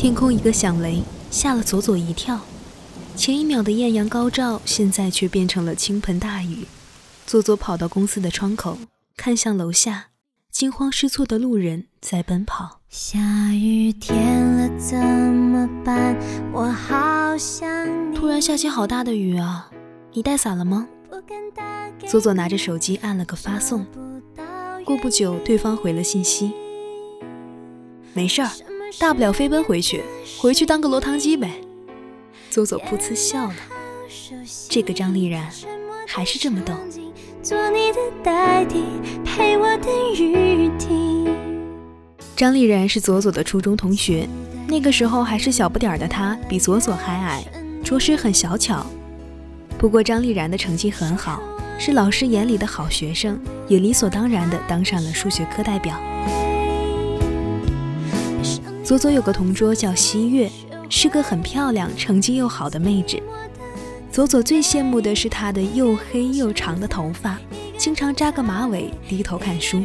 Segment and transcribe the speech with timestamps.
[0.00, 2.40] 天空一个响雷，吓了左左一跳。
[3.14, 6.64] 前一秒的艳阳高照，现在却变成了倾盆大雨。
[7.26, 8.78] 左左跑到公司的窗口，
[9.14, 10.06] 看向楼下，
[10.50, 12.80] 惊慌失措的路人在奔跑。
[12.88, 13.18] 下
[13.52, 16.16] 雨天了怎么办？
[16.50, 18.16] 我好想你。
[18.16, 19.70] 突然下起好大的雨啊！
[20.14, 20.88] 你带伞了吗？
[22.08, 23.84] 左左拿着手机按了个发送。
[24.82, 26.52] 过不久，对方回了信息：
[28.14, 28.48] 没事儿。
[28.98, 30.02] 大不了飞奔回去，
[30.38, 31.50] 回去当个落汤鸡呗。
[32.50, 33.54] 左左噗呲笑了，
[34.68, 35.48] 这个张丽然
[36.06, 36.74] 还是这么逗。
[42.36, 44.28] 张丽然是左左的初中同学，
[44.66, 47.44] 那个时候还是小不点儿的她，比左左还矮，
[47.84, 48.84] 着实很小巧。
[49.78, 51.40] 不过张丽然的成绩很好，
[51.78, 55.98] 是老师眼里的好学生，也理所当然的当上了数学科代表。
[58.90, 60.50] 左左有个同桌叫西月，
[60.88, 63.22] 是个很漂亮、成绩又好的妹纸。
[64.10, 67.38] 左左最羡慕的是她的又黑又长的头发，
[67.78, 69.84] 经常扎个马尾，低头看书。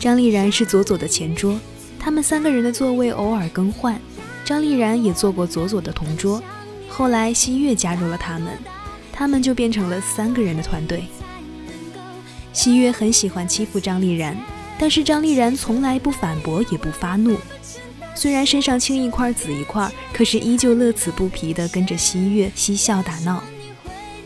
[0.00, 1.56] 张丽然是左左的前桌，
[2.00, 3.96] 他们三个人的座位偶尔更换。
[4.44, 6.42] 张丽然也坐过左左的同桌，
[6.88, 8.58] 后来西月加入了他们，
[9.12, 11.04] 他们就变成了三个人的团队。
[12.52, 14.36] 西月很喜欢欺负张丽然。
[14.78, 17.36] 但是张丽然从来不反驳，也不发怒。
[18.14, 23.42] 虽然身上青一块紫一块，可是依旧乐此不疲地跟着西月嬉笑打闹。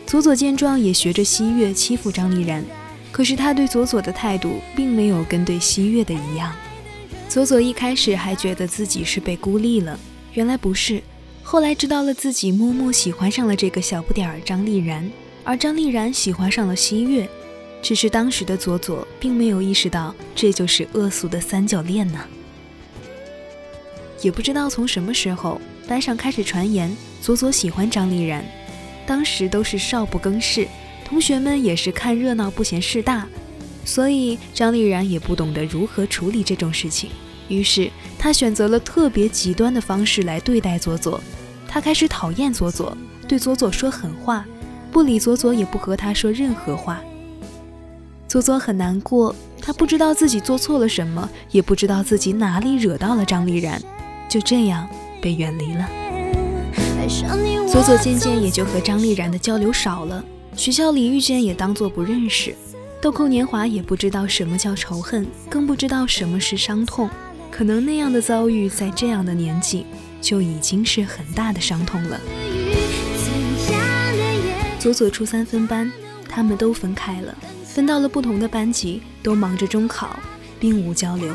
[0.05, 2.63] 左左见状，也学着西月欺负张丽然。
[3.11, 6.51] 可是他对左左的态度，并没有跟对西月的一样。
[7.29, 9.99] 左左一开始还觉得自己是被孤立了，
[10.33, 11.01] 原来不是。
[11.43, 15.11] 后来知道了自己默默喜欢上了这个小不点儿张丽然，
[15.43, 17.29] 而张丽然喜欢上了西月。
[17.83, 22.19] 只是当时的佐佐并没有意识到，这就是恶俗的三角恋呢。
[24.21, 28.43] 也不知道从什么时候，班上开始传言佐佐喜欢张丽然。
[29.05, 30.65] 当时都是少不更事，
[31.03, 33.27] 同学们也是看热闹不嫌事大，
[33.83, 37.09] 所以张丽然也不懂得如何处理这种事情。
[37.49, 41.21] 于是他选择了特别极端的方式来对待佐佐。
[41.67, 44.45] 他开始讨厌佐佐，对佐佐说狠话，
[44.89, 47.03] 不理佐佐，也不和他说任何话。
[48.33, 53.79] 左左很难过，他不知道自己做错了什么，也不知道自己哪里惹到了张丽然，
[54.27, 54.89] 就这样
[55.21, 55.87] 被远离了。
[57.67, 62.55] 左左渐渐也就和张丽然的交流少了，学校里遇见也当做不认识。
[62.99, 67.07] 豆蔻年华也不知道什么叫仇恨，更不知道什么是伤痛。
[67.51, 69.85] 可能那样的遭遇，在这样的年纪
[70.19, 72.19] 就已经是很大的伤痛了。
[74.79, 75.91] 左左初三分班，
[76.27, 77.37] 他们都分开了。
[77.73, 80.19] 分到了不同的班级，都忙着中考，
[80.59, 81.33] 并无交流。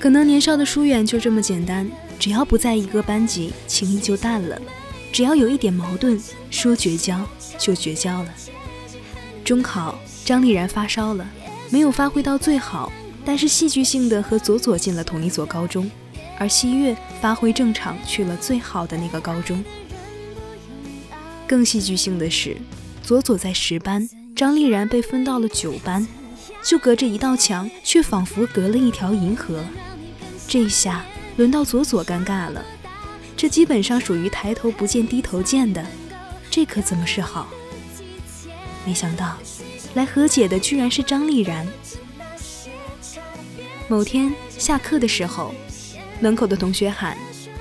[0.00, 4.60] 可能年少的疏远就这么简单，只要不在一个班级，情谊就淡了；
[5.12, 7.24] 只要有一点矛盾，说绝交
[7.56, 8.34] 就绝交了。
[9.44, 11.24] 中考，张丽然发烧了，
[11.70, 12.92] 没有发挥到最好，
[13.24, 15.88] 但是戏剧性的和左左进了同一所高中，
[16.36, 19.62] 而西月发挥正常，去了最好的那个高中。
[21.46, 22.56] 更戏剧性的是，
[23.04, 24.08] 左左在十班。
[24.40, 26.08] 张丽然被分到了九班，
[26.64, 29.62] 就隔着一道墙，却仿佛隔了一条银河。
[30.48, 31.04] 这下
[31.36, 32.64] 轮到左左尴尬了，
[33.36, 35.84] 这基本上属于抬头不见低头见的，
[36.50, 37.48] 这可怎么是好？
[38.86, 39.36] 没想到
[39.92, 41.68] 来和解的居然是张丽然。
[43.88, 45.54] 某天下课的时候，
[46.18, 47.14] 门口的同学喊：“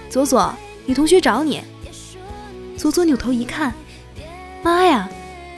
[0.09, 0.56] 左左，
[0.86, 1.62] 你同学找你。”
[2.80, 3.74] 左左扭头一看，
[4.63, 5.09] 妈呀！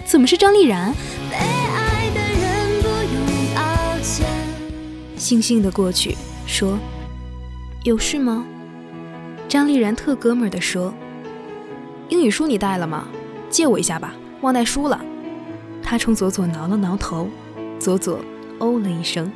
[0.03, 0.93] 怎么是张丽然？
[5.31, 6.77] 悻悻的过去，说
[7.83, 8.45] ：“有事吗？”
[9.47, 10.93] 张丽然特哥们儿的说
[12.09, 13.07] ：“英语书你带了吗？
[13.49, 14.99] 借我一下吧，忘带书了。”
[15.81, 17.29] 他冲左左挠了挠头，
[17.79, 18.19] 左左
[18.59, 19.31] 哦了一声。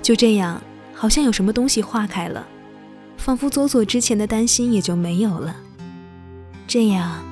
[0.00, 0.62] 就这样，
[0.94, 2.46] 好像有什么东西化开了，
[3.16, 5.56] 仿佛左左之前的担心也就没有了。
[6.68, 7.24] 这样。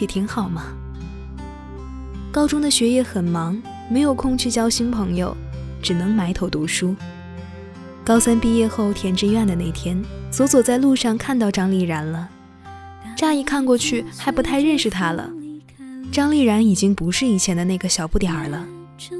[0.00, 0.64] 也挺好嘛。
[2.32, 5.36] 高中的学业很忙，没有空去交新朋友，
[5.84, 6.96] 只能埋头读书。
[8.02, 12.30] 高三毕业后填志愿的那天，左左在路上看到张丽然了。
[13.14, 15.30] 乍一看过去还不太认识她了。
[16.10, 18.66] 张丽然已经不是以前的那个小不点儿了，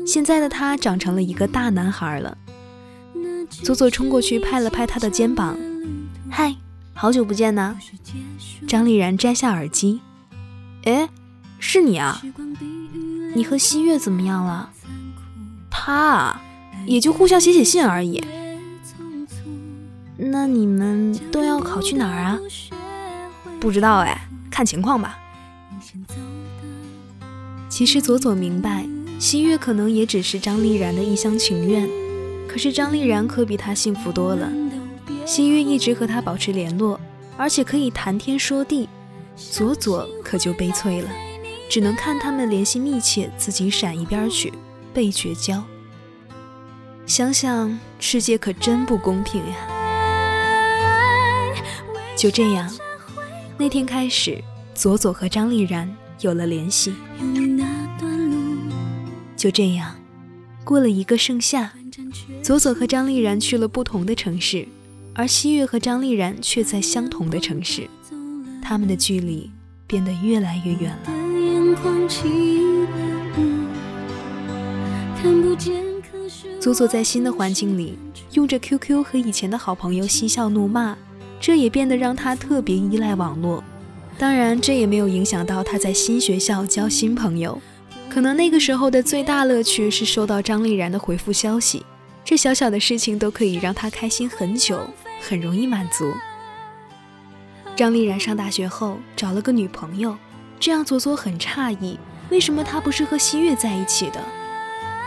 [0.07, 2.39] 现在的她长成了一个大男孩了。
[3.51, 5.57] 左左冲过去拍了拍他的肩膀
[6.31, 6.57] ：“嗨，
[6.95, 7.77] 好久不见呢。”
[8.67, 10.01] 张丽然摘下耳机
[10.85, 11.11] ：“哎，
[11.59, 12.23] 是你啊？
[13.35, 14.71] 你和西月怎么样了？
[15.71, 16.43] 他啊，
[16.87, 18.23] 也就互相写写信而已。”
[20.17, 22.39] 那你们都要考去哪儿啊？
[23.61, 25.19] 不知道哎，看情况吧。
[27.69, 28.87] 其实左左明白，
[29.19, 31.89] 西月可能也只是张丽然的一厢情愿，
[32.47, 34.49] 可是张丽然可比他幸福多了。
[35.27, 37.01] 西月一直和他保持联络，
[37.37, 38.89] 而且可以谈天说地，
[39.37, 41.11] 左左可就悲催了，
[41.69, 44.53] 只能看他们联系密切，自己闪一边去，
[44.93, 45.65] 被绝交。
[47.07, 49.57] 想想世界可真不公平呀。
[52.17, 52.73] 就这样，
[53.59, 54.43] 那天开始，
[54.75, 56.95] 左左和张丽然有了联系。
[59.37, 59.95] 就这样，
[60.65, 61.75] 过了一个盛夏，
[62.43, 64.67] 左左和张丽然去了不同的城市，
[65.15, 67.87] 而西月和张丽然却在相同的城市，
[68.63, 69.51] 他们的距离
[69.87, 71.11] 变得越来越远了。
[76.61, 77.99] 佐佐在新的环境里，
[78.33, 80.97] 用着 QQ 和以前的好朋友嬉笑怒骂。
[81.41, 83.63] 这也变得让他特别依赖网络，
[84.17, 87.61] 当然，这也没有影响到他在新学校交新朋友。
[88.09, 91.85] 可能那个时候的最大乐趣是收到张丽然的回复消息，
[92.25, 94.81] 这小小的事情都可以让他开心很久，
[95.21, 96.11] 很容易满足。
[97.77, 100.17] 张丽然上大学后找了个女朋友，
[100.59, 101.99] 这让左左很诧异，
[102.31, 104.23] 为什么他不是和西月在一起的？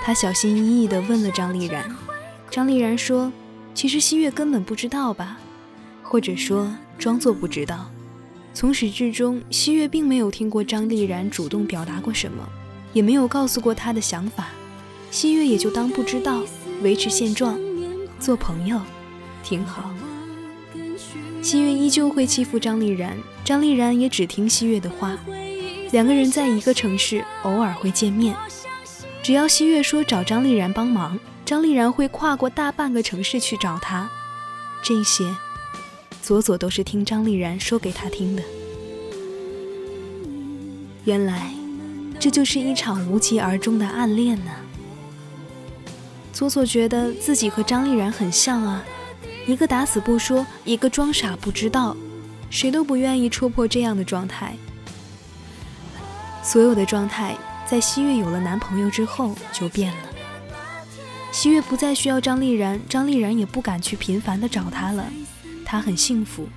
[0.08, 1.84] 他小心翼翼地问了张丽然，
[2.50, 3.30] 张丽然说
[3.76, 5.38] ：“其实西月根本不知道吧。”
[6.02, 7.92] 或者说装作不知道，
[8.54, 12.48] 从始至终，西月并没有听过张丽然主动表达过什么，
[12.94, 14.48] 也没有告诉过他的想法，
[15.12, 16.42] 西月也就当不知道，
[16.82, 17.60] 维持现状，
[18.18, 18.80] 做朋友，
[19.44, 19.94] 挺好。
[21.42, 25.18] 西月依旧会欺负张丽然，张丽然也只听西月的话，
[25.92, 28.34] 两个人在一个城市，偶尔会见面，
[29.28, 34.10] 只要西月说找张丽然帮忙，张丽然会跨过大半个城市去找他，
[34.82, 35.36] 这些。
[36.22, 38.44] 左左都是听张丽然说给他听的。
[41.04, 41.52] 原来，
[42.18, 44.52] 这就是一场无疾而终的暗恋呢。
[46.32, 48.82] 左左觉得自己和张丽然很像啊，
[49.46, 51.98] 一个打死不说，一个装傻不知道，
[52.50, 54.56] 谁都不愿意戳破这样的状态。
[56.42, 57.36] 所有的状态
[57.70, 60.10] 在西月有了男朋友之后就变了。
[61.32, 65.06] 西月不再需要张丽然，张丽然也不敢去频繁的找他了。
[65.66, 66.48] 他很幸福，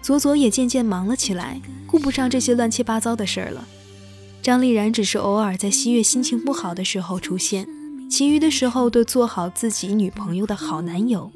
[0.00, 3.68] 左左也渐渐忙了起来，顾不上这些乱七八糟的事儿了。
[4.40, 7.68] 张丽然只是偶尔在西月心情不好的时候出现，
[8.10, 11.30] 其余的时候都做好自己女朋友的好男友。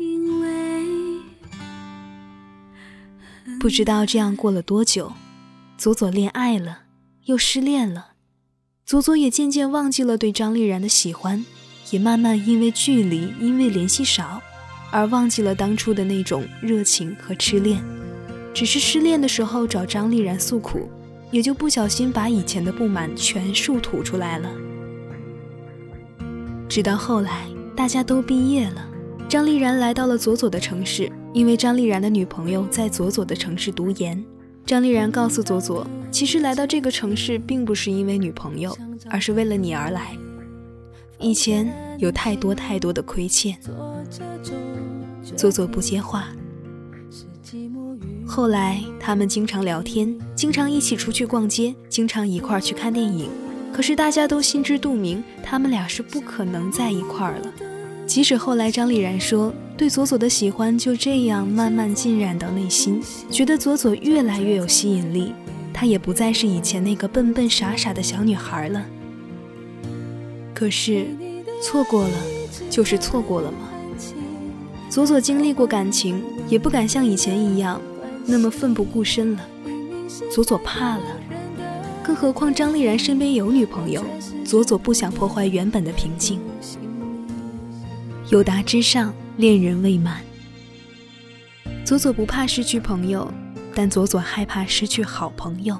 [3.61, 5.12] 不知道这样过了多久，
[5.76, 6.85] 左左恋爱了，
[7.26, 8.12] 又失恋了，
[8.84, 11.44] 佐佐也渐渐忘记了对张丽然的喜欢，
[11.90, 14.42] 也慢慢因为距离，因为联系少。
[14.90, 17.82] 而忘记了当初的那种热情和痴恋，
[18.52, 20.90] 只是失恋的时候找张丽然诉苦，
[21.30, 24.50] 也就不小心把以前的不满全数吐出来了。
[26.68, 28.86] 直到后来大家都毕业了，
[29.30, 34.22] 张丽然来到了佐佐的城市，因为张丽然的女朋友在佐佐的城市读研。
[34.64, 38.76] 张丽然告诉左左，其实来到这个城市并不是因为女朋友，
[39.11, 40.16] 而是为了你而来。
[41.19, 43.57] 以前有太多太多的亏欠。
[45.37, 46.28] 左左不接话。
[48.26, 53.28] 后来他们经常聊天，经常一起出去逛街，经常一块儿去看电影。
[53.73, 57.52] 可是大家都心知肚明，他们俩是不可能在一块儿了。
[58.12, 65.33] 即使后来张丽然说对左左的喜欢就这样慢慢浸染到内心，觉得左左越来越有吸引力，
[65.73, 68.85] 她也不再是以前那个笨笨傻傻的小女孩了。
[70.52, 71.07] 可是
[71.62, 72.14] 错过了，
[72.69, 73.71] 就是错过了吗？
[74.90, 77.81] 左左经历过感情，也不敢像以前一样
[78.26, 79.40] 那么奋不顾身了。
[80.31, 81.04] 左左怕了，
[82.02, 84.04] 更何况张丽然身边有女朋友，
[84.45, 86.38] 左左不想破坏原本的平静。
[88.32, 90.22] 有达之上，恋人未满。
[91.84, 93.30] 左左不怕失去朋友，
[93.74, 95.78] 但左左害怕失去好朋友。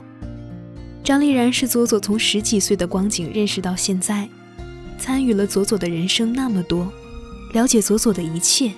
[1.03, 4.29] 张丽然是左左从十几岁的光景认识到现在，
[4.99, 6.93] 参与了左左的人生那么多，
[7.55, 8.71] 了解左左的一切。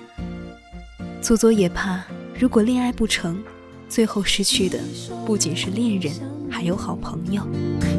[1.19, 2.01] 左左也怕，
[2.39, 3.43] 如果恋爱不成，
[3.89, 4.79] 最后失去的
[5.25, 6.13] 不仅是恋人，
[6.49, 7.45] 还有好朋友。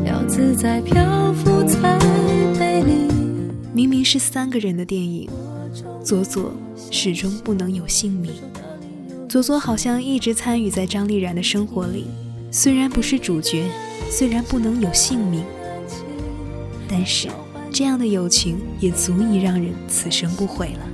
[0.07, 1.67] 要自在漂浮。
[3.75, 5.29] 明明是三个人的电影，
[6.05, 6.53] 佐佐
[6.91, 8.33] 始终不能有姓名。
[9.29, 12.07] 佐佐好像一直参与在张丽然的生活里，
[12.51, 13.65] 虽然不是主角，
[14.11, 15.45] 虽然不能有姓名，
[16.89, 17.29] 但是
[17.73, 20.87] 这样的友情也足以让人此生不悔了。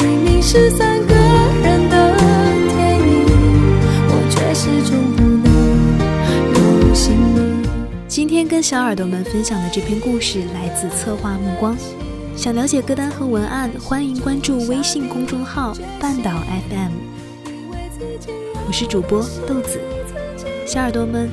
[0.00, 2.16] 明明是三个人的
[2.68, 3.24] 电影，
[4.08, 7.62] 我却始终不能有姓名。
[8.08, 11.76] 今天跟小耳朵们分享的这篇故事来自策划目光。
[12.36, 16.92] 想了解歌单和文案，欢迎关注微信公众号半岛 FM。
[18.66, 19.80] 我是主播豆子，
[20.66, 21.30] 小耳朵们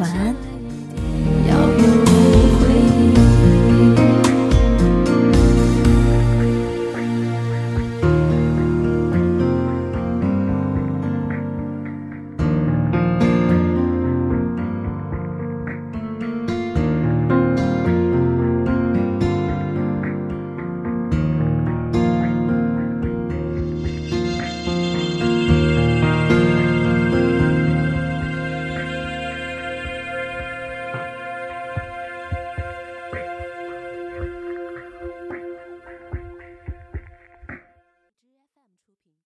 [0.00, 0.34] 晚安。